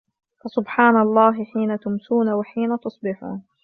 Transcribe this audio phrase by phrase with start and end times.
[0.43, 3.43] فَسُبْحَانَ اللَّهِ حِينَ تُمْسُونَ وَحِينَ تُصْبِحُونَ